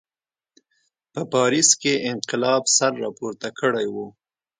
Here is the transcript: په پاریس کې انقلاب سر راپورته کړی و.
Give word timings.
په 1.13 1.21
پاریس 1.33 1.69
کې 1.81 1.93
انقلاب 2.11 2.63
سر 2.77 2.91
راپورته 3.03 3.47
کړی 3.59 3.87
و. 3.93 3.95